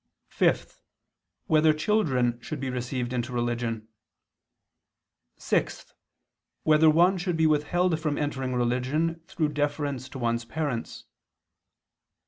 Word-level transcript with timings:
(5) 0.29 0.81
Whether 1.45 1.73
children 1.73 2.41
should 2.41 2.59
be 2.59 2.71
received 2.71 3.13
into 3.13 3.31
religion? 3.31 3.87
(6) 5.37 5.93
Whether 6.63 6.89
one 6.89 7.19
should 7.19 7.37
be 7.37 7.45
withheld 7.45 7.99
from 7.99 8.17
entering 8.17 8.55
religion 8.55 9.21
through 9.27 9.49
deference 9.49 10.09
to 10.09 10.17
one's 10.17 10.43
parents? 10.45 11.05